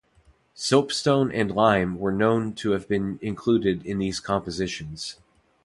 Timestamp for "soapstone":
0.55-1.31